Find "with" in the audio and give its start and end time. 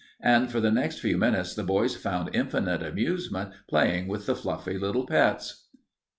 4.07-4.25